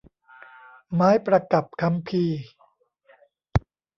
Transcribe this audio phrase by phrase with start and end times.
[0.93, 2.39] ไม้ประกับคัมภีร์